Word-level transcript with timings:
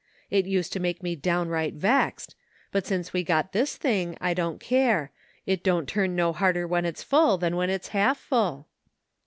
It 0.31 0.47
used 0.47 0.73
to 0.73 0.79
make 0.79 1.03
me 1.03 1.15
downright 1.15 1.75
vexed; 1.75 2.33
but 2.71 2.87
since 2.87 3.13
we 3.13 3.23
got 3.23 3.51
this 3.53 3.77
thing 3.77 4.17
I 4.19 4.33
don't 4.33 4.59
care; 4.59 5.11
it 5.45 5.63
don't 5.63 5.87
turn 5.87 6.15
no 6.15 6.33
harder 6.33 6.65
when 6.65 6.85
it's 6.85 7.03
full 7.03 7.37
than 7.37 7.55
when 7.55 7.69
it's 7.69 7.89
half 7.89 8.17
full." 8.17 8.67